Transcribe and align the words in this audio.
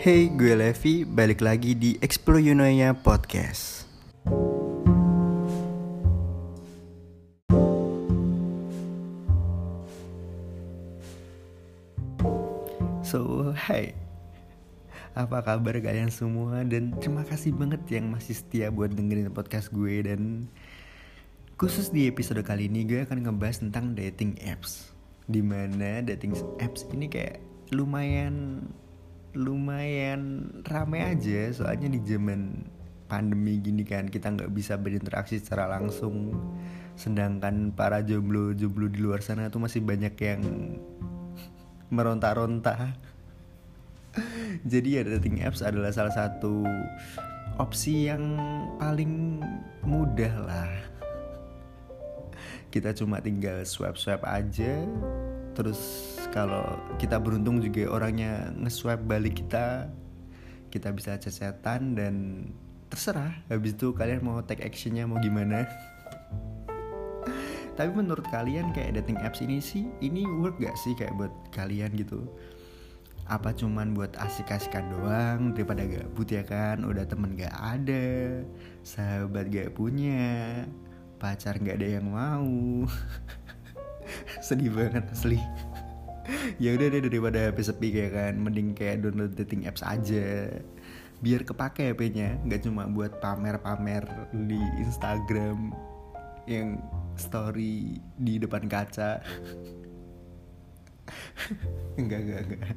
Hey, 0.00 0.32
gue 0.32 0.56
Levi, 0.56 1.04
balik 1.04 1.44
lagi 1.44 1.76
di 1.76 1.92
Explore 2.00 2.40
Yunoya 2.40 2.96
Podcast. 2.96 3.84
So, 13.04 13.52
hai. 13.52 13.92
Apa 15.12 15.44
kabar 15.44 15.76
kalian 15.76 16.08
semua 16.08 16.64
dan 16.64 16.96
terima 16.96 17.20
kasih 17.28 17.52
banget 17.52 17.84
yang 17.92 18.08
masih 18.08 18.40
setia 18.40 18.72
buat 18.72 18.96
dengerin 18.96 19.28
podcast 19.36 19.68
gue 19.68 20.00
dan 20.00 20.48
khusus 21.60 21.92
di 21.92 22.08
episode 22.08 22.40
kali 22.40 22.72
ini 22.72 22.88
gue 22.88 23.04
akan 23.04 23.28
ngebahas 23.28 23.60
tentang 23.60 23.92
dating 23.92 24.32
apps. 24.48 24.96
Di 25.28 25.44
mana 25.44 26.00
dating 26.00 26.32
apps 26.56 26.88
ini 26.88 27.04
kayak 27.04 27.44
lumayan 27.68 28.64
lumayan 29.34 30.50
rame 30.66 31.02
aja. 31.02 31.50
Soalnya 31.54 31.90
di 31.90 32.00
zaman 32.04 32.66
pandemi 33.10 33.58
gini 33.58 33.82
kan 33.82 34.06
kita 34.06 34.30
nggak 34.30 34.50
bisa 34.54 34.78
berinteraksi 34.78 35.38
secara 35.38 35.66
langsung. 35.66 36.34
Sedangkan 36.94 37.72
para 37.72 38.04
jomblo-jomblo 38.04 38.92
di 38.92 39.00
luar 39.00 39.24
sana 39.24 39.48
tuh 39.48 39.64
masih 39.64 39.80
banyak 39.80 40.14
yang 40.20 40.42
meronta-ronta 41.90 42.94
jadi 44.66 45.00
ya 45.00 45.02
dating 45.06 45.46
apps 45.46 45.62
adalah 45.62 45.94
salah 45.94 46.10
satu 46.10 46.66
opsi 47.62 48.10
yang 48.10 48.36
paling 48.82 49.38
mudah 49.86 50.34
lah. 50.44 50.72
Kita 52.70 52.94
cuma 52.94 53.18
tinggal 53.18 53.66
swipe-swipe 53.66 54.22
aja 54.26 54.86
terus 55.58 56.14
kalau 56.30 56.78
kita 57.02 57.18
beruntung 57.18 57.58
juga 57.58 57.90
orangnya 57.90 58.54
nge-swipe 58.54 59.02
balik 59.02 59.42
kita 59.42 59.90
kita 60.70 60.94
bisa 60.94 61.18
cecetan 61.18 61.98
dan 61.98 62.14
terserah. 62.86 63.34
Habis 63.50 63.74
itu 63.74 63.90
kalian 63.90 64.22
mau 64.22 64.38
take 64.42 64.62
actionnya 64.62 65.06
mau 65.06 65.18
gimana. 65.18 65.66
Tapi 67.78 67.90
menurut 67.90 68.26
kalian 68.30 68.70
kayak 68.70 69.02
dating 69.02 69.18
apps 69.22 69.42
ini 69.42 69.58
sih 69.58 69.90
ini 69.98 70.22
work 70.38 70.62
gak 70.62 70.78
sih 70.78 70.94
kayak 70.94 71.14
buat 71.18 71.34
kalian 71.50 71.90
gitu? 71.98 72.22
Apa 73.30 73.54
cuman 73.54 73.94
buat 73.94 74.14
asik-asikan 74.18 74.90
doang 74.90 75.54
daripada 75.54 75.86
gabut 75.86 76.28
ya 76.30 76.42
kan? 76.46 76.86
Udah 76.86 77.06
temen 77.06 77.34
gak 77.34 77.54
ada 77.54 78.42
sahabat 78.86 79.50
gak 79.50 79.74
punya 79.74 80.66
pacar 81.18 81.58
gak 81.58 81.82
ada 81.82 81.98
yang 81.98 82.06
mau. 82.10 82.86
Sedih 84.46 84.74
banget 84.74 85.06
asli 85.10 85.38
ya 86.62 86.70
udah 86.76 86.86
deh 86.92 87.02
daripada 87.04 87.38
HP 87.50 87.58
sepi 87.66 87.88
kayak 87.94 88.12
kan 88.14 88.34
mending 88.38 88.74
kayak 88.76 89.02
download 89.04 89.34
dating 89.34 89.66
apps 89.66 89.82
aja. 89.84 90.48
Biar 91.20 91.44
kepake 91.44 91.92
HP-nya 91.92 92.40
nggak 92.48 92.64
cuma 92.64 92.88
buat 92.88 93.20
pamer-pamer 93.20 94.08
di 94.48 94.60
Instagram 94.80 95.74
yang 96.48 96.80
story 97.18 98.00
di 98.16 98.40
depan 98.40 98.64
kaca. 98.70 99.20
Enggak 102.00 102.22
enggak 102.22 102.42
enggak 102.46 102.76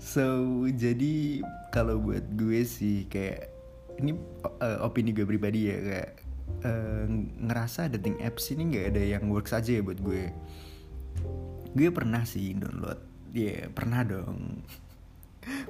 so 0.00 0.24
jadi 0.72 1.44
kalau 1.70 2.00
buat 2.00 2.24
gue 2.36 2.64
sih 2.64 3.04
kayak 3.12 3.52
ini 4.00 4.16
uh, 4.44 4.80
opini 4.82 5.12
gue 5.12 5.28
pribadi 5.28 5.70
ya 5.70 5.78
kayak 5.78 6.12
uh, 6.64 7.04
ngerasa 7.44 7.92
dating 7.94 8.18
apps 8.24 8.50
ini 8.50 8.72
nggak 8.72 8.86
ada 8.96 9.02
yang 9.02 9.24
works 9.28 9.52
aja 9.52 9.80
ya 9.80 9.82
buat 9.84 10.00
gue 10.00 10.32
gue 11.74 11.90
pernah 11.90 12.22
sih 12.22 12.54
download. 12.54 13.02
Ya 13.34 13.42
yeah, 13.42 13.62
pernah 13.68 14.06
dong. 14.06 14.62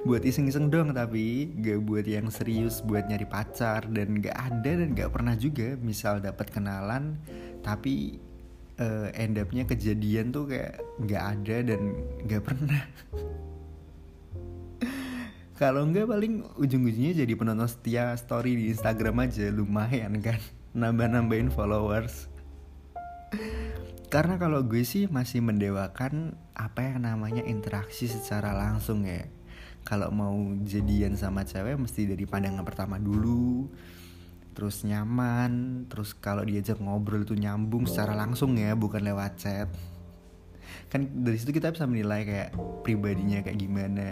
Buat 0.07 0.23
iseng-iseng 0.23 0.71
dong 0.71 0.95
tapi 0.95 1.51
gak 1.59 1.83
buat 1.83 2.07
yang 2.07 2.31
serius 2.31 2.79
buat 2.85 3.09
nyari 3.09 3.25
pacar. 3.27 3.89
Dan 3.89 4.21
gak 4.21 4.37
ada 4.37 4.71
dan 4.85 4.93
gak 4.93 5.11
pernah 5.11 5.35
juga 5.35 5.75
misal 5.81 6.21
dapat 6.21 6.53
kenalan 6.53 7.17
tapi 7.65 8.21
uh, 8.77 9.09
end 9.17 9.41
upnya 9.41 9.65
kejadian 9.65 10.29
tuh 10.29 10.45
kayak 10.45 10.79
gak 11.09 11.23
ada 11.41 11.57
dan 11.73 11.81
gak 12.29 12.45
pernah. 12.45 12.83
Kalau 15.55 15.87
enggak 15.87 16.11
paling 16.11 16.43
ujung-ujungnya 16.59 17.23
jadi 17.23 17.31
penonton 17.31 17.71
setia 17.71 18.11
story 18.19 18.59
di 18.59 18.75
Instagram 18.75 19.23
aja 19.23 19.47
lumayan 19.55 20.19
kan. 20.19 20.37
Nambah-nambahin 20.75 21.47
followers 21.47 22.27
karena 24.07 24.39
kalau 24.39 24.63
gue 24.65 24.81
sih 24.81 25.09
masih 25.09 25.43
mendewakan 25.43 26.37
apa 26.55 26.81
yang 26.85 27.03
namanya 27.03 27.43
interaksi 27.43 28.07
secara 28.07 28.55
langsung 28.55 29.03
ya. 29.05 29.27
Kalau 29.85 30.09
mau 30.09 30.33
jadian 30.65 31.13
sama 31.13 31.45
cewek 31.45 31.77
mesti 31.77 32.09
dari 32.09 32.25
pandangan 32.25 32.65
pertama 32.65 32.97
dulu 32.97 33.69
terus 34.55 34.87
nyaman 34.87 35.83
terus 35.91 36.15
kalau 36.15 36.47
diajak 36.47 36.79
ngobrol 36.79 37.27
itu 37.27 37.35
nyambung 37.35 37.83
secara 37.83 38.15
langsung 38.15 38.55
ya 38.55 38.73
bukan 38.73 39.03
lewat 39.03 39.33
chat. 39.35 39.69
Kan 40.87 41.11
dari 41.21 41.35
situ 41.35 41.51
kita 41.51 41.75
bisa 41.75 41.83
menilai 41.85 42.23
kayak 42.23 42.49
pribadinya 42.81 43.43
kayak 43.43 43.59
gimana. 43.59 44.09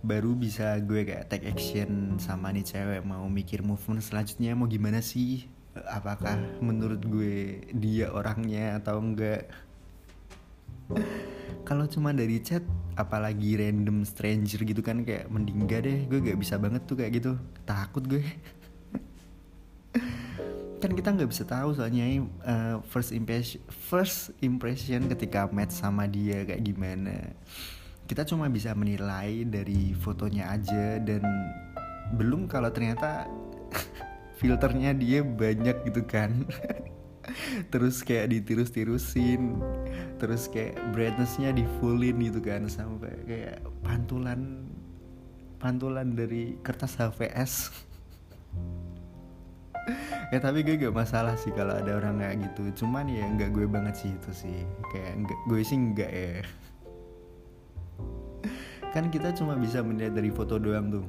Baru 0.00 0.32
bisa 0.32 0.80
gue 0.80 1.04
kayak 1.04 1.28
take 1.28 1.46
action 1.46 2.16
sama 2.16 2.50
nih 2.56 2.64
cewek 2.64 3.04
mau 3.04 3.28
mikir 3.28 3.60
movement 3.60 4.00
selanjutnya 4.00 4.56
mau 4.56 4.64
gimana 4.64 5.04
sih 5.04 5.59
apakah 5.74 6.34
menurut 6.58 7.02
gue 7.06 7.62
dia 7.70 8.10
orangnya 8.10 8.78
atau 8.82 8.98
enggak? 8.98 9.46
Kalau 11.62 11.86
cuma 11.86 12.10
dari 12.10 12.42
chat 12.42 12.66
apalagi 12.98 13.54
random 13.54 14.02
stranger 14.02 14.66
gitu 14.66 14.82
kan 14.82 15.06
kayak 15.06 15.30
mending 15.30 15.70
gak 15.70 15.86
deh 15.86 16.04
gue 16.10 16.18
gak 16.18 16.38
bisa 16.40 16.58
banget 16.58 16.82
tuh 16.84 16.98
kayak 16.98 17.22
gitu. 17.22 17.38
Takut 17.62 18.02
gue. 18.02 18.24
Kan 20.80 20.96
kita 20.96 21.12
nggak 21.12 21.28
bisa 21.28 21.44
tahu 21.44 21.76
soalnya 21.76 22.24
uh, 22.40 22.80
first 22.88 23.12
impression 23.12 23.60
first 23.68 24.32
impression 24.40 25.12
ketika 25.12 25.44
match 25.52 25.76
sama 25.76 26.08
dia 26.08 26.42
kayak 26.42 26.64
gimana. 26.64 27.36
Kita 28.08 28.24
cuma 28.26 28.50
bisa 28.50 28.72
menilai 28.74 29.46
dari 29.46 29.92
fotonya 29.94 30.50
aja 30.50 30.98
dan 30.98 31.22
belum 32.16 32.50
kalau 32.50 32.72
ternyata 32.74 33.28
filternya 34.40 34.96
dia 34.96 35.20
banyak 35.20 35.84
gitu 35.92 36.02
kan. 36.08 36.48
Terus 37.72 38.00
kayak 38.00 38.32
ditirus-tirusin 38.32 39.60
terus 40.20 40.52
kayak 40.52 40.76
brightnessnya 40.92 41.54
di 41.56 41.64
fullin 41.78 42.20
gitu 42.20 42.44
kan 42.44 42.68
sampai 42.68 43.12
kayak 43.24 43.64
pantulan 43.80 44.68
pantulan 45.56 46.12
dari 46.12 46.60
kertas 46.60 47.00
HVS 47.00 47.72
ya 50.32 50.38
tapi 50.38 50.60
gue 50.60 50.76
gak 50.76 50.92
masalah 50.92 51.34
sih 51.40 51.50
kalau 51.56 51.74
ada 51.74 51.96
orang 51.96 52.20
kayak 52.20 52.36
gitu. 52.50 52.84
Cuman 52.84 53.08
ya 53.08 53.24
nggak 53.26 53.50
gue 53.50 53.66
banget 53.66 53.94
sih 53.96 54.10
itu 54.12 54.30
sih. 54.46 54.58
Kayak 54.92 55.12
enggak, 55.24 55.40
gue 55.48 55.60
sih 55.64 55.78
nggak 55.78 56.12
ya. 56.12 56.34
Kan 58.92 59.08
kita 59.08 59.32
cuma 59.34 59.56
bisa 59.56 59.80
melihat 59.82 60.14
dari 60.14 60.30
foto 60.30 60.60
doang 60.60 60.92
tuh. 60.92 61.06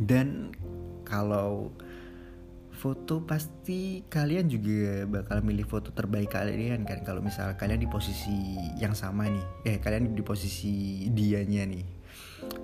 Dan 0.00 0.52
kalau 1.04 1.72
foto 2.80 3.20
pasti 3.20 4.00
kalian 4.08 4.48
juga 4.48 5.04
bakal 5.04 5.44
milih 5.44 5.68
foto 5.68 5.92
terbaik 5.92 6.32
kalian 6.32 6.88
kan. 6.88 7.04
Kalau 7.04 7.20
misal 7.20 7.52
kalian 7.60 7.84
di 7.84 7.90
posisi 7.92 8.56
yang 8.80 8.96
sama 8.96 9.28
nih 9.28 9.44
eh 9.68 9.76
kalian 9.76 10.16
di 10.16 10.24
posisi 10.24 11.04
dianya 11.12 11.68
nih. 11.68 11.84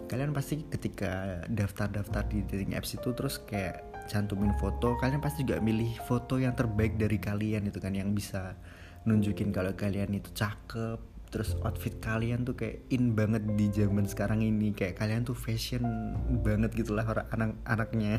Kalian 0.08 0.32
pasti 0.32 0.64
ketika 0.64 1.44
daftar-daftar 1.52 2.24
di 2.32 2.48
dating 2.48 2.72
apps 2.72 2.96
itu 2.96 3.12
terus 3.12 3.36
kayak 3.44 4.08
cantumin 4.08 4.56
foto 4.56 4.96
kalian 4.96 5.20
pasti 5.20 5.44
juga 5.44 5.60
milih 5.60 6.00
foto 6.08 6.40
yang 6.40 6.56
terbaik 6.56 6.96
dari 6.96 7.20
kalian 7.20 7.68
itu 7.68 7.76
kan 7.76 7.92
yang 7.92 8.16
bisa 8.16 8.56
nunjukin 9.04 9.52
kalau 9.52 9.76
kalian 9.76 10.16
itu 10.16 10.32
cakep. 10.32 10.96
Terus 11.26 11.58
outfit 11.66 11.92
kalian 12.00 12.48
tuh 12.48 12.56
kayak 12.56 12.88
in 12.88 13.12
banget 13.12 13.44
di 13.44 13.68
zaman 13.68 14.08
sekarang 14.08 14.40
ini. 14.40 14.72
Kayak 14.72 14.96
kalian 14.96 15.28
tuh 15.28 15.36
fashion 15.36 15.84
banget 16.40 16.72
gitulah 16.72 17.04
orang 17.04 17.28
anak-anaknya 17.34 18.16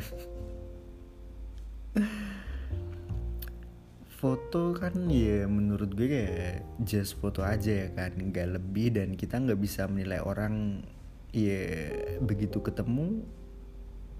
foto 4.18 4.74
kan 4.74 5.06
ya 5.06 5.46
menurut 5.46 5.94
gue 5.94 6.10
kayak 6.10 6.66
just 6.82 7.22
foto 7.22 7.46
aja 7.46 7.86
ya 7.86 7.88
kan 7.94 8.18
nggak 8.18 8.58
lebih 8.58 8.98
dan 8.98 9.14
kita 9.14 9.38
nggak 9.38 9.62
bisa 9.62 9.86
menilai 9.86 10.18
orang 10.18 10.82
ya 11.30 11.92
begitu 12.18 12.58
ketemu 12.58 13.22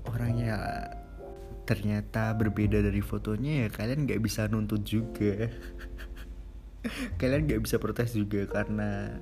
orangnya 0.07 0.55
ternyata 1.69 2.33
berbeda 2.33 2.81
dari 2.81 3.05
fotonya 3.05 3.67
ya 3.67 3.69
kalian 3.69 4.09
nggak 4.09 4.25
bisa 4.25 4.49
nuntut 4.49 4.81
juga. 4.89 5.53
Kalian 7.21 7.45
nggak 7.45 7.63
bisa 7.69 7.77
protes 7.77 8.17
juga 8.17 8.49
karena 8.49 9.21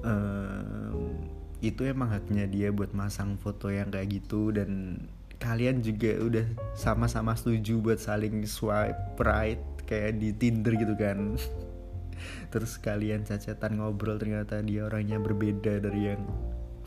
um, 0.00 1.12
itu 1.60 1.84
emang 1.84 2.08
haknya 2.08 2.48
dia 2.48 2.72
buat 2.72 2.96
masang 2.96 3.36
foto 3.36 3.68
yang 3.68 3.92
kayak 3.92 4.22
gitu 4.22 4.56
dan 4.56 5.02
kalian 5.36 5.84
juga 5.84 6.16
udah 6.20 6.46
sama-sama 6.72 7.36
setuju 7.36 7.80
buat 7.80 8.00
saling 8.00 8.44
swipe 8.48 9.20
right 9.20 9.60
kayak 9.84 10.18
di 10.18 10.32
Tinder 10.34 10.74
gitu 10.74 10.94
kan. 10.96 11.36
Terus 12.52 12.80
kalian 12.80 13.22
cacatan 13.28 13.78
ngobrol 13.78 14.16
ternyata 14.16 14.58
dia 14.64 14.88
orangnya 14.88 15.20
berbeda 15.20 15.78
dari 15.84 16.14
yang 16.14 16.24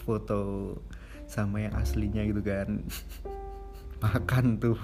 foto 0.02 0.76
sama 1.30 1.64
yang 1.64 1.74
aslinya 1.78 2.26
gitu 2.26 2.42
kan. 2.42 2.84
Makan 4.04 4.58
tuh. 4.58 4.80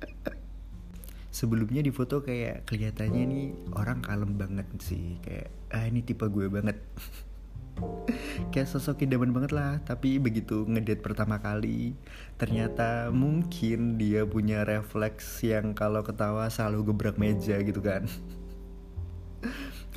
Sebelumnya 1.38 1.80
di 1.84 1.94
foto 1.94 2.20
kayak 2.24 2.66
kelihatannya 2.66 3.22
nih 3.24 3.46
orang 3.78 4.02
kalem 4.02 4.34
banget 4.34 4.66
sih 4.82 5.16
kayak 5.22 5.48
ah 5.70 5.86
ini 5.86 6.02
tipe 6.02 6.26
gue 6.26 6.50
banget 6.50 6.76
kayak 8.50 8.66
sosok 8.66 9.06
idaman 9.06 9.30
banget 9.30 9.52
lah 9.54 9.78
tapi 9.86 10.18
begitu 10.18 10.66
ngedate 10.66 11.04
pertama 11.04 11.38
kali 11.38 11.94
ternyata 12.40 13.12
mungkin 13.14 14.00
dia 14.00 14.26
punya 14.26 14.66
refleks 14.66 15.44
yang 15.46 15.76
kalau 15.76 16.02
ketawa 16.02 16.50
selalu 16.50 16.92
gebrak 16.92 17.16
meja 17.20 17.60
gitu 17.62 17.78
kan. 17.78 18.08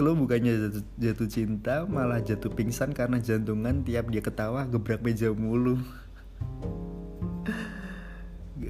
Lo 0.02 0.18
bukannya 0.18 0.58
jatuh, 0.58 0.84
jatuh 0.98 1.30
cinta 1.30 1.76
malah 1.86 2.18
jatuh 2.18 2.50
pingsan 2.50 2.98
karena 2.98 3.22
jantungan 3.22 3.86
tiap 3.86 4.10
dia 4.10 4.26
ketawa 4.26 4.66
gebrak 4.66 5.06
meja 5.06 5.30
mulu 5.30 5.78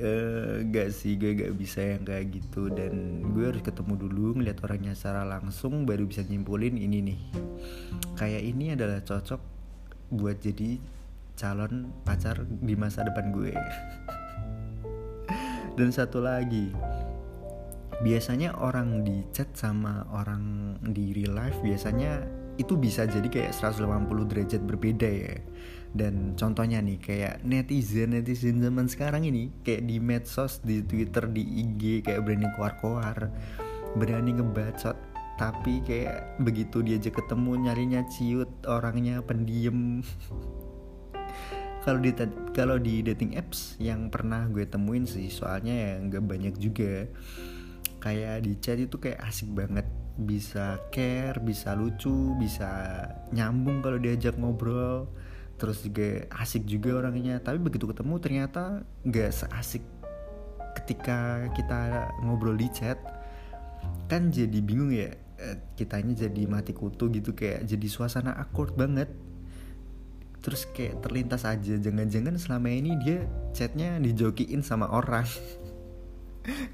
uh, 0.04 0.60
gak 0.68 0.92
sih 0.92 1.16
gue 1.16 1.32
gak 1.34 1.56
bisa 1.56 1.80
yang 1.82 2.04
kayak 2.04 2.36
gitu. 2.36 2.68
Dan 2.70 3.24
gue 3.32 3.50
harus 3.50 3.64
ketemu 3.64 3.96
dulu 3.96 4.38
ngeliat 4.38 4.60
orangnya 4.62 4.94
secara 4.94 5.24
langsung 5.24 5.88
baru 5.88 6.04
bisa 6.04 6.22
nyimpulin 6.28 6.76
ini 6.76 7.00
nih. 7.00 7.20
Kayak 8.20 8.44
ini 8.44 8.76
adalah 8.76 9.00
cocok 9.02 9.42
buat 10.14 10.38
jadi 10.44 10.78
calon 11.34 11.90
pacar 12.06 12.44
di 12.46 12.76
masa 12.76 13.08
depan 13.08 13.32
gue. 13.32 13.56
Dan 15.80 15.90
satu 15.90 16.22
lagi 16.22 16.70
biasanya 18.04 18.60
orang 18.60 19.08
di 19.08 19.24
chat 19.32 19.48
sama 19.56 20.04
orang 20.12 20.76
di 20.84 21.16
real 21.16 21.40
life 21.40 21.56
biasanya 21.64 22.44
itu 22.60 22.78
bisa 22.78 23.08
jadi 23.08 23.26
kayak 23.32 23.54
180 23.54 24.30
derajat 24.30 24.62
berbeda 24.62 25.10
ya 25.10 25.36
dan 25.94 26.34
contohnya 26.34 26.82
nih 26.82 26.98
kayak 26.98 27.46
netizen 27.46 28.18
netizen 28.18 28.60
zaman 28.66 28.90
sekarang 28.90 29.30
ini 29.30 29.54
kayak 29.62 29.86
di 29.86 30.02
medsos 30.02 30.58
di 30.66 30.82
twitter 30.82 31.30
di 31.30 31.46
ig 31.62 32.02
kayak 32.02 32.26
berani 32.26 32.50
keluar-keluar 32.58 33.30
berani 33.94 34.34
ngebacot 34.34 35.14
tapi 35.34 35.82
kayak 35.82 36.38
begitu 36.42 36.86
diajak 36.86 37.18
ketemu 37.18 37.70
nyarinya 37.70 38.02
ciut 38.06 38.50
orangnya 38.70 39.22
pendiam. 39.26 40.06
Kalau 41.84 42.00
di 42.00 42.16
kalau 42.56 42.78
di 42.80 43.04
dating 43.04 43.36
apps 43.36 43.76
yang 43.82 44.08
pernah 44.08 44.48
gue 44.48 44.64
temuin 44.64 45.04
sih 45.04 45.28
soalnya 45.28 45.74
ya 45.74 45.92
nggak 46.00 46.24
banyak 46.24 46.56
juga. 46.62 47.10
Kayak 48.00 48.46
di 48.46 48.54
chat 48.62 48.78
itu 48.80 48.96
kayak 49.02 49.20
asik 49.26 49.52
banget. 49.52 49.84
Bisa 50.14 50.78
care 50.94 51.42
bisa 51.42 51.74
lucu 51.74 52.38
bisa 52.38 53.04
nyambung 53.34 53.82
kalau 53.82 53.98
diajak 53.98 54.38
ngobrol 54.38 55.10
terus 55.58 55.86
juga 55.86 56.26
asik 56.40 56.66
juga 56.66 57.04
orangnya. 57.04 57.40
Tapi 57.40 57.62
begitu 57.62 57.86
ketemu 57.90 58.16
ternyata 58.20 58.84
nggak 59.06 59.32
seasik 59.32 59.84
ketika 60.82 61.48
kita 61.54 62.10
ngobrol 62.26 62.58
di 62.58 62.70
chat. 62.74 63.00
Kan 64.10 64.34
jadi 64.34 64.60
bingung 64.64 64.92
ya 64.92 65.14
eh, 65.40 65.58
kitanya 65.78 66.28
jadi 66.28 66.44
mati 66.50 66.74
kutu 66.76 67.12
gitu 67.14 67.36
kayak 67.36 67.68
jadi 67.68 67.88
suasana 67.88 68.36
awkward 68.36 68.74
banget. 68.76 69.10
Terus 70.44 70.68
kayak 70.76 71.00
terlintas 71.00 71.48
aja 71.48 71.80
jangan-jangan 71.80 72.36
selama 72.36 72.68
ini 72.68 73.00
dia 73.00 73.24
chatnya 73.56 73.96
dijokiin 74.04 74.60
sama 74.60 74.92
orang. 74.92 75.24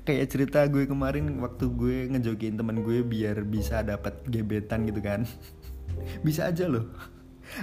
Kayak 0.02 0.34
cerita 0.34 0.66
gue 0.66 0.90
kemarin 0.90 1.30
waktu 1.46 1.70
gue 1.70 2.10
ngejokiin 2.10 2.58
teman 2.58 2.82
gue 2.82 3.06
biar 3.06 3.46
bisa 3.46 3.86
dapat 3.86 4.26
gebetan 4.26 4.90
gitu 4.90 4.98
kan. 4.98 5.30
Bisa 6.26 6.50
aja 6.50 6.66
loh 6.66 6.90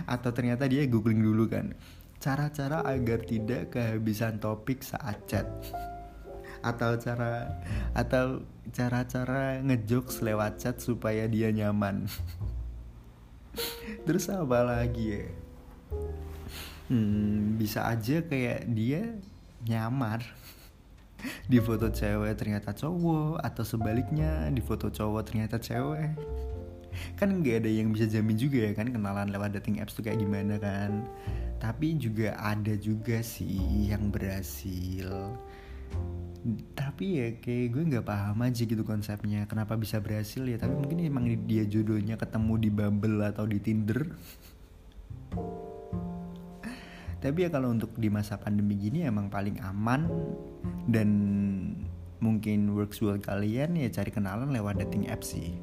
atau 0.04 0.30
ternyata 0.34 0.66
dia 0.66 0.84
googling 0.86 1.22
dulu 1.22 1.50
kan. 1.50 1.74
Cara-cara 2.16 2.82
agar 2.82 3.22
tidak 3.22 3.76
kehabisan 3.76 4.40
topik 4.40 4.82
saat 4.82 5.20
chat. 5.28 5.46
Atau 6.64 6.98
cara 6.98 7.60
atau 7.92 8.42
cara-cara 8.72 9.62
ngejokes 9.62 10.24
lewat 10.24 10.58
chat 10.58 10.76
supaya 10.80 11.28
dia 11.30 11.52
nyaman. 11.52 12.08
Terus 14.06 14.26
apa 14.32 14.64
lagi 14.64 15.20
ya? 15.20 15.24
Hmm, 16.86 17.58
bisa 17.58 17.90
aja 17.90 18.22
kayak 18.22 18.70
dia 18.70 19.18
nyamar 19.66 20.22
di 21.50 21.58
foto 21.58 21.90
cewek 21.90 22.38
ternyata 22.38 22.70
cowok 22.70 23.42
atau 23.42 23.64
sebaliknya 23.66 24.46
di 24.54 24.62
foto 24.62 24.92
cowok 24.92 25.22
ternyata 25.26 25.58
cewek 25.58 26.14
kan 27.18 27.42
nggak 27.42 27.64
ada 27.64 27.70
yang 27.70 27.92
bisa 27.92 28.06
jamin 28.06 28.36
juga 28.36 28.66
ya 28.66 28.72
kan 28.72 28.88
kenalan 28.88 29.32
lewat 29.32 29.56
dating 29.60 29.80
apps 29.82 29.96
tuh 29.96 30.04
kayak 30.04 30.20
gimana 30.20 30.60
kan. 30.60 31.04
Tapi 31.56 31.96
juga 31.96 32.36
ada 32.36 32.76
juga 32.76 33.24
sih 33.24 33.90
yang 33.90 34.12
berhasil. 34.12 35.08
Tapi 36.76 37.04
ya 37.18 37.26
kayak 37.42 37.66
gue 37.74 37.82
nggak 37.96 38.06
paham 38.06 38.38
aja 38.46 38.62
gitu 38.62 38.86
konsepnya 38.86 39.48
kenapa 39.50 39.74
bisa 39.74 39.98
berhasil 39.98 40.44
ya. 40.44 40.60
Tapi 40.60 40.74
mungkin 40.76 41.02
emang 41.02 41.26
dia 41.48 41.64
jodohnya 41.66 42.14
ketemu 42.14 42.54
di 42.60 42.70
Bumble 42.70 43.20
atau 43.24 43.48
di 43.48 43.58
Tinder. 43.58 44.04
Tapi 47.16 47.38
ya 47.42 47.50
kalau 47.50 47.72
untuk 47.72 47.96
di 47.98 48.06
masa 48.12 48.38
pandemi 48.38 48.78
gini 48.78 49.02
emang 49.02 49.26
paling 49.32 49.58
aman 49.64 50.06
dan 50.86 51.08
mungkin 52.20 52.72
works 52.72 53.02
buat 53.02 53.20
kalian 53.20 53.76
ya 53.76 53.88
cari 53.92 54.10
kenalan 54.14 54.52
lewat 54.52 54.80
dating 54.80 55.10
apps 55.10 55.36
sih 55.36 55.58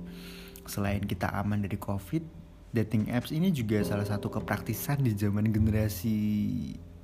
selain 0.66 1.04
kita 1.04 1.28
aman 1.32 1.64
dari 1.64 1.76
covid 1.76 2.24
dating 2.74 3.12
apps 3.14 3.30
ini 3.30 3.54
juga 3.54 3.86
salah 3.86 4.08
satu 4.08 4.34
kepraktisan 4.34 5.06
di 5.06 5.14
zaman 5.14 5.54
generasi 5.54 6.18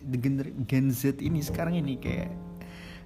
gener 0.09 0.49
Gen 0.65 0.89
Z 0.89 1.21
ini 1.21 1.43
sekarang 1.45 1.77
ini 1.77 2.01
kayak 2.01 2.33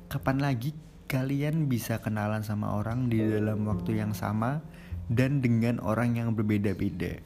kapan 0.08 0.40
lagi 0.40 0.72
kalian 1.12 1.68
bisa 1.68 2.00
kenalan 2.00 2.42
sama 2.42 2.80
orang 2.80 3.12
di 3.12 3.20
dalam 3.20 3.68
waktu 3.68 4.00
yang 4.00 4.16
sama 4.16 4.64
dan 5.12 5.44
dengan 5.44 5.78
orang 5.84 6.16
yang 6.16 6.32
berbeda-beda. 6.32 7.20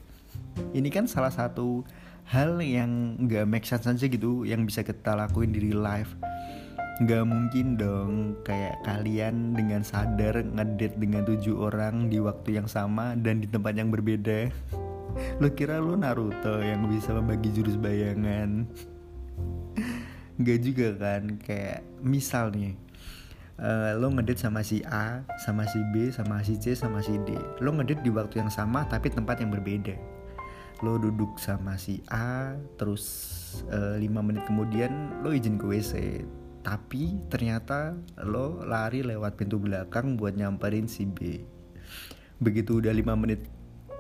Ini 0.74 0.90
kan 0.90 1.06
salah 1.06 1.30
satu 1.30 1.86
hal 2.28 2.60
yang 2.60 3.16
gak 3.30 3.48
make 3.48 3.64
sense 3.64 3.88
aja 3.88 4.10
gitu 4.10 4.44
yang 4.44 4.68
bisa 4.68 4.84
kita 4.84 5.16
lakuin 5.16 5.56
di 5.56 5.72
real 5.72 5.80
life 5.80 6.12
nggak 7.02 7.24
mungkin 7.26 7.78
dong. 7.78 8.12
Kayak 8.42 8.82
kalian 8.86 9.54
dengan 9.54 9.82
sadar 9.86 10.42
ngedate 10.42 10.98
dengan 10.98 11.26
tujuh 11.26 11.58
orang 11.58 12.10
di 12.10 12.18
waktu 12.22 12.58
yang 12.62 12.68
sama 12.70 13.14
dan 13.18 13.42
di 13.42 13.48
tempat 13.50 13.78
yang 13.78 13.90
berbeda. 13.94 14.50
Lo 15.42 15.50
kira 15.50 15.82
lo 15.82 15.98
Naruto 15.98 16.62
yang 16.62 16.86
bisa 16.86 17.10
membagi 17.16 17.50
jurus 17.50 17.74
bayangan? 17.80 18.70
Nggak 20.40 20.60
juga 20.62 20.88
kan? 20.94 21.42
Kayak 21.42 21.82
misal 22.06 22.54
nih 22.54 22.78
uh, 23.62 23.98
lo 23.98 24.14
ngedate 24.14 24.42
sama 24.42 24.62
si 24.62 24.82
A, 24.86 25.26
sama 25.42 25.66
si 25.66 25.82
B, 25.94 26.14
sama 26.14 26.42
si 26.46 26.58
C, 26.58 26.78
sama 26.78 27.02
si 27.02 27.18
D. 27.26 27.34
Lo 27.62 27.74
ngedate 27.74 28.02
di 28.06 28.12
waktu 28.14 28.42
yang 28.42 28.52
sama 28.54 28.86
tapi 28.86 29.10
tempat 29.10 29.42
yang 29.42 29.50
berbeda. 29.54 29.98
Lo 30.86 31.02
duduk 31.02 31.42
sama 31.42 31.74
si 31.82 32.06
A, 32.14 32.54
terus 32.78 33.04
uh, 33.74 33.98
eh, 33.98 34.06
5 34.06 34.14
menit 34.22 34.46
kemudian 34.46 35.22
lo 35.26 35.34
izin 35.34 35.58
ke 35.58 35.66
WC 35.66 36.22
tapi 36.68 37.16
ternyata 37.32 37.96
lo 38.28 38.60
lari 38.68 39.00
lewat 39.00 39.40
pintu 39.40 39.56
belakang 39.56 40.20
buat 40.20 40.36
nyamperin 40.36 40.92
si 40.92 41.08
B. 41.08 41.40
Begitu 42.44 42.84
udah 42.84 42.92
5 42.92 43.08
menit 43.16 43.48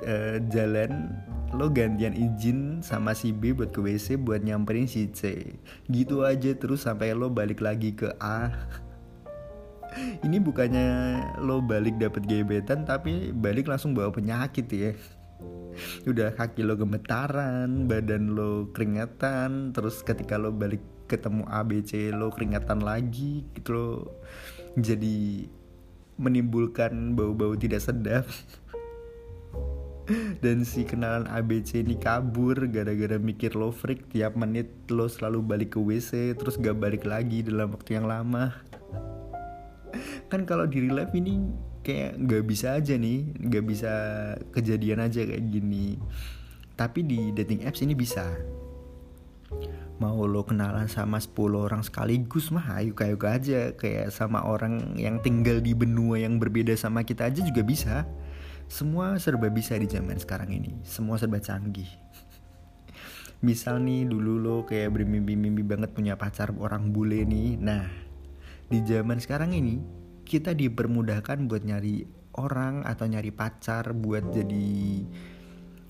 uh, 0.03 0.35
jalan 0.51 1.15
lo 1.55 1.71
gantian 1.71 2.11
izin 2.11 2.83
sama 2.83 3.15
si 3.15 3.31
B 3.31 3.55
buat 3.55 3.71
ke 3.71 3.79
WC 3.79 4.19
buat 4.19 4.43
nyamperin 4.43 4.83
si 4.83 5.07
C. 5.15 5.47
Gitu 5.87 6.27
aja 6.27 6.51
terus 6.59 6.83
sampai 6.83 7.15
lo 7.15 7.31
balik 7.31 7.63
lagi 7.63 7.95
ke 7.95 8.11
A. 8.19 8.51
Ini 10.27 10.43
bukannya 10.43 10.87
lo 11.39 11.63
balik 11.63 11.95
dapet 11.95 12.27
gebetan 12.27 12.83
tapi 12.83 13.31
balik 13.31 13.71
langsung 13.71 13.95
bawa 13.95 14.11
penyakit 14.11 14.67
ya. 14.75 14.91
Udah 16.03 16.35
kaki 16.35 16.67
lo 16.67 16.75
gemetaran 16.75 17.87
badan 17.87 18.35
lo 18.35 18.67
keringetan 18.75 19.71
terus 19.71 20.03
ketika 20.03 20.35
lo 20.35 20.51
balik 20.51 20.96
ketemu 21.07 21.47
ABC 21.47 22.11
lo 22.11 22.29
keringetan 22.29 22.83
lagi 22.83 23.47
gitu 23.55 23.69
lo. 23.73 23.91
Jadi 24.77 25.47
menimbulkan 26.19 27.15
bau-bau 27.15 27.55
tidak 27.55 27.81
sedap. 27.81 28.27
Dan 30.43 30.63
si 30.63 30.87
kenalan 30.87 31.27
ABC 31.27 31.83
ini 31.83 31.99
kabur 31.99 32.55
gara-gara 32.71 33.19
mikir 33.19 33.55
lo 33.55 33.71
freak. 33.71 34.07
Tiap 34.11 34.39
menit 34.39 34.71
lo 34.91 35.07
selalu 35.07 35.39
balik 35.43 35.69
ke 35.75 35.79
WC 35.79 36.35
terus 36.35 36.55
gak 36.59 36.79
balik 36.79 37.03
lagi 37.03 37.43
dalam 37.43 37.75
waktu 37.75 37.99
yang 37.99 38.07
lama. 38.07 38.55
Kan 40.31 40.43
kalau 40.43 40.67
di 40.67 40.83
real 40.83 41.07
ini 41.11 41.43
kayak 41.83 42.19
gak 42.27 42.43
bisa 42.43 42.75
aja 42.75 42.99
nih 42.99 43.31
gak 43.47 43.63
bisa 43.63 43.91
kejadian 44.51 45.03
aja 45.03 45.23
kayak 45.23 45.43
gini. 45.47 45.99
Tapi 46.77 46.99
di 47.03 47.19
dating 47.33 47.65
apps 47.65 47.81
ini 47.81 47.97
bisa 47.97 48.23
mau 49.97 50.29
lo 50.29 50.45
kenalan 50.45 50.85
sama 50.85 51.17
10 51.17 51.33
orang 51.57 51.81
sekaligus 51.81 52.53
mah 52.53 52.77
ayo 52.77 52.93
kayak 52.93 53.21
aja. 53.25 53.61
Kayak 53.73 54.13
sama 54.13 54.45
orang 54.45 54.97
yang 54.97 55.17
tinggal 55.21 55.57
di 55.61 55.73
benua 55.73 56.21
yang 56.21 56.37
berbeda 56.37 56.77
sama 56.77 57.01
kita 57.01 57.29
aja 57.29 57.41
juga 57.41 57.65
bisa. 57.65 58.05
Semua 58.67 59.17
serba 59.17 59.49
bisa 59.49 59.73
di 59.79 59.89
zaman 59.89 60.19
sekarang 60.21 60.53
ini. 60.53 60.77
Semua 60.85 61.17
serba 61.17 61.41
canggih. 61.41 61.89
Misal 63.45 63.81
nih 63.81 64.05
dulu 64.05 64.37
lo 64.37 64.57
kayak 64.65 64.93
bermimpi-mimpi 64.93 65.63
banget 65.65 65.93
punya 65.93 66.13
pacar 66.13 66.53
orang 66.57 66.93
bule 66.93 67.25
nih. 67.25 67.57
Nah 67.57 67.85
di 68.67 68.83
zaman 68.83 69.17
sekarang 69.17 69.55
ini 69.55 69.79
kita 70.27 70.51
dipermudahkan 70.51 71.47
buat 71.47 71.63
nyari 71.63 72.03
orang 72.37 72.85
atau 72.85 73.07
nyari 73.09 73.31
pacar 73.33 73.95
buat 73.95 74.29
jadi 74.29 75.07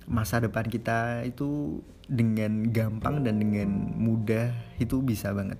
masa 0.07 0.39
depan 0.39 0.65
kita 0.71 1.27
itu 1.27 1.83
dengan 2.07 2.71
gampang 2.71 3.27
dan 3.27 3.43
dengan 3.43 3.67
mudah 3.99 4.55
itu 4.79 5.03
bisa 5.03 5.35
banget. 5.35 5.59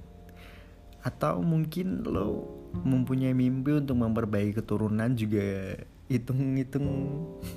Atau 1.04 1.44
mungkin 1.44 2.08
lo 2.08 2.48
mempunyai 2.84 3.36
mimpi 3.36 3.76
untuk 3.76 4.00
memperbaiki 4.00 4.64
keturunan 4.64 5.12
juga 5.14 5.76
hitung-hitung 6.08 6.88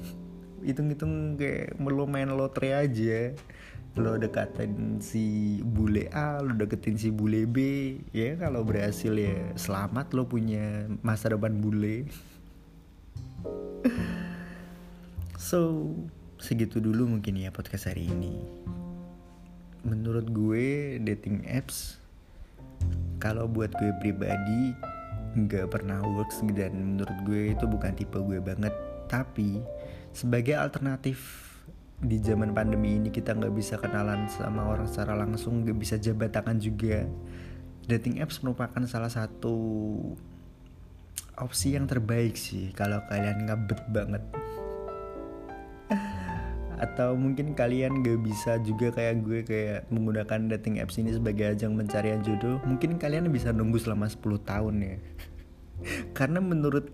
hitung-hitung 0.66 1.38
kayak 1.38 1.78
lo 1.78 2.04
main 2.11 2.28
lotre 2.35 2.75
aja. 2.75 3.32
Lo 3.99 4.14
deketin 4.14 5.02
si 5.02 5.59
bule 5.66 6.06
A 6.14 6.38
lo 6.38 6.54
deketin 6.54 6.94
si 6.94 7.11
bule 7.11 7.42
B 7.42 7.59
ya 8.14 8.38
kalau 8.38 8.62
berhasil 8.62 9.11
ya 9.18 9.50
selamat 9.59 10.14
lo 10.14 10.26
punya 10.26 10.87
masa 11.06 11.30
depan 11.30 11.62
bule. 11.62 12.11
So 15.40 15.88
segitu 16.40 16.80
dulu 16.80 17.04
mungkin 17.04 17.37
ya 17.37 17.52
podcast 17.52 17.92
hari 17.92 18.09
ini. 18.09 18.40
Menurut 19.85 20.32
gue 20.32 20.97
dating 21.04 21.44
apps 21.44 22.00
kalau 23.20 23.44
buat 23.44 23.68
gue 23.76 23.92
pribadi 24.00 24.73
nggak 25.37 25.68
pernah 25.68 26.00
works 26.02 26.40
dan 26.56 26.97
menurut 26.97 27.14
gue 27.28 27.52
itu 27.52 27.64
bukan 27.68 27.92
tipe 27.92 28.16
gue 28.16 28.40
banget. 28.40 28.73
Tapi 29.06 29.61
sebagai 30.16 30.56
alternatif 30.56 31.47
di 32.00 32.16
zaman 32.16 32.56
pandemi 32.56 32.97
ini 32.97 33.12
kita 33.12 33.37
nggak 33.37 33.52
bisa 33.52 33.76
kenalan 33.76 34.25
sama 34.32 34.64
orang 34.64 34.88
secara 34.88 35.12
langsung 35.12 35.61
nggak 35.61 35.76
bisa 35.76 36.00
jabat 36.00 36.32
tangan 36.32 36.56
juga. 36.56 37.04
Dating 37.85 38.25
apps 38.25 38.40
merupakan 38.40 38.80
salah 38.88 39.12
satu 39.12 39.56
opsi 41.37 41.76
yang 41.76 41.85
terbaik 41.85 42.37
sih 42.37 42.73
kalau 42.73 43.00
kalian 43.09 43.49
ngabet 43.49 43.80
banget 43.92 44.25
atau 46.81 47.13
mungkin 47.13 47.53
kalian 47.53 48.01
gak 48.01 48.25
bisa 48.25 48.57
juga 48.65 48.89
kayak 48.89 49.21
gue 49.21 49.41
kayak 49.45 49.81
menggunakan 49.93 50.49
dating 50.57 50.81
apps 50.81 50.97
ini 50.97 51.13
sebagai 51.13 51.53
ajang 51.53 51.77
pencarian 51.77 52.25
jodoh 52.25 52.57
mungkin 52.65 52.97
kalian 52.97 53.29
bisa 53.29 53.53
nunggu 53.53 53.77
selama 53.77 54.09
10 54.09 54.41
tahun 54.49 54.75
ya. 54.81 54.97
Karena 56.19 56.41
menurut 56.41 56.89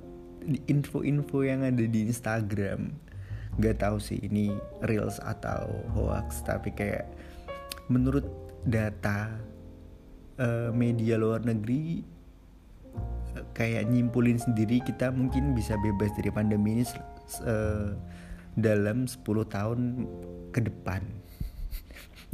info-info 0.67 1.47
yang 1.47 1.63
ada 1.63 1.87
di 1.87 2.07
Instagram 2.07 2.95
nggak 3.57 3.81
tahu 3.81 3.97
sih 3.97 4.21
ini 4.21 4.53
reels 4.85 5.17
atau 5.25 5.73
hoax 5.97 6.45
tapi 6.45 6.77
kayak 6.77 7.09
menurut 7.89 8.29
data 8.69 9.33
uh, 10.37 10.69
media 10.77 11.17
luar 11.17 11.41
negeri 11.41 12.05
kayak 13.57 13.89
nyimpulin 13.89 14.37
sendiri 14.37 14.85
kita 14.85 15.09
mungkin 15.09 15.57
bisa 15.57 15.77
bebas 15.81 16.13
dari 16.17 16.29
pandemi 16.29 16.81
ini 16.81 16.85
uh, 17.49 17.97
dalam 18.57 19.05
10 19.05 19.21
tahun 19.53 20.09
ke 20.51 20.61
depan. 20.65 21.05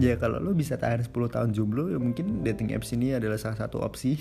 Ya 0.01 0.17
kalau 0.17 0.41
lo 0.41 0.57
bisa 0.57 0.79
tahan 0.79 1.05
10 1.05 1.13
tahun 1.13 1.51
jomblo 1.53 1.91
ya 1.93 1.99
mungkin 2.01 2.41
dating 2.47 2.73
apps 2.73 2.95
ini 2.97 3.13
adalah 3.13 3.37
salah 3.37 3.59
satu 3.59 3.83
opsi. 3.83 4.17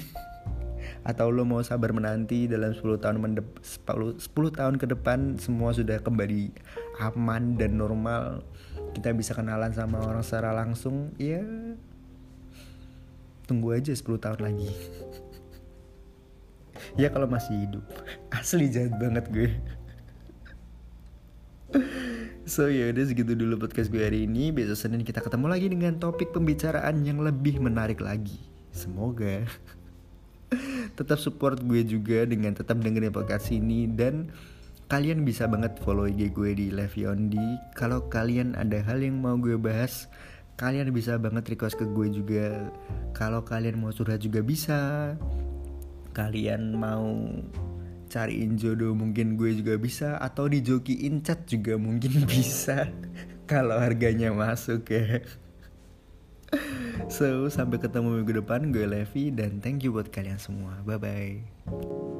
Atau 1.05 1.29
lo 1.29 1.45
mau 1.45 1.61
sabar 1.61 1.93
menanti 1.93 2.49
dalam 2.49 2.73
10 2.73 2.99
tahun 2.99 3.17
10, 3.21 4.17
10 4.17 4.57
tahun 4.57 4.75
ke 4.81 4.85
depan 4.97 5.37
semua 5.37 5.71
sudah 5.71 6.01
kembali 6.01 6.51
aman 7.01 7.55
dan 7.55 7.77
normal 7.77 8.43
kita 8.97 9.15
bisa 9.15 9.31
kenalan 9.31 9.71
sama 9.71 10.03
orang 10.03 10.25
secara 10.25 10.51
langsung 10.51 11.15
ya 11.15 11.41
tunggu 13.45 13.77
aja 13.77 13.93
10 13.93 14.03
tahun 14.17 14.41
lagi. 14.41 14.73
Ya 16.97 17.13
kalau 17.13 17.29
masih 17.29 17.55
hidup. 17.69 17.85
Asli 18.33 18.67
jahat 18.67 18.97
banget 18.97 19.29
gue 19.29 19.53
So 22.51 22.67
ya 22.67 22.91
udah 22.91 23.07
segitu 23.07 23.31
dulu 23.31 23.63
podcast 23.63 23.87
gue 23.87 24.03
hari 24.03 24.27
ini 24.27 24.51
Besok 24.51 24.75
Senin 24.75 25.07
kita 25.07 25.23
ketemu 25.23 25.47
lagi 25.47 25.71
dengan 25.71 25.95
topik 25.95 26.35
pembicaraan 26.35 26.99
yang 27.07 27.23
lebih 27.23 27.63
menarik 27.63 28.03
lagi 28.03 28.43
Semoga 28.75 29.47
tetap 30.99 31.15
support 31.23 31.63
gue 31.63 31.79
juga 31.87 32.27
dengan 32.27 32.51
tetap 32.51 32.83
dengerin 32.83 33.15
podcast 33.15 33.55
ini 33.55 33.87
dan 33.87 34.35
kalian 34.91 35.23
bisa 35.23 35.47
banget 35.47 35.79
follow 35.79 36.11
IG 36.11 36.35
gue 36.35 36.51
di 36.51 36.67
Leviondi. 36.75 37.55
Kalau 37.71 38.11
kalian 38.11 38.59
ada 38.59 38.83
hal 38.83 38.99
yang 38.99 39.23
mau 39.23 39.39
gue 39.39 39.55
bahas, 39.55 40.11
kalian 40.59 40.91
bisa 40.91 41.15
banget 41.15 41.55
request 41.55 41.79
ke 41.79 41.87
gue 41.87 42.11
juga. 42.11 42.67
Kalau 43.15 43.47
kalian 43.47 43.79
mau 43.79 43.95
curhat 43.95 44.27
juga 44.27 44.43
bisa. 44.43 45.15
Kalian 46.11 46.75
mau 46.75 47.15
cariin 48.11 48.59
jodoh 48.59 48.91
mungkin 48.91 49.39
gue 49.39 49.55
juga 49.55 49.79
bisa 49.79 50.19
atau 50.19 50.51
dijokiin 50.51 51.23
chat 51.23 51.47
juga 51.47 51.79
mungkin 51.79 52.23
bisa 52.31 52.91
kalau 53.47 53.79
harganya 53.79 54.35
masuk 54.35 54.91
ya. 54.91 55.23
So, 57.07 57.47
sampai 57.47 57.79
ketemu 57.79 58.23
minggu 58.23 58.43
depan. 58.43 58.71
Gue 58.71 58.87
Levi 58.87 59.31
dan 59.31 59.63
thank 59.63 59.83
you 59.83 59.95
buat 59.95 60.11
kalian 60.11 60.39
semua. 60.39 60.79
Bye 60.83 60.99
bye. 60.99 62.10